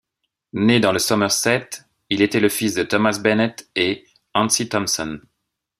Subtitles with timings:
[0.53, 1.69] Né dans le Sommerset,
[2.09, 5.19] il était le fils de Thomas Bennett et Antsie Tomson.